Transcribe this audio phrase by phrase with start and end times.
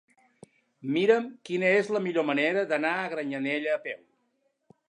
[0.95, 4.05] Mira'm quina és la millor manera d'anar a Granyanella a peu.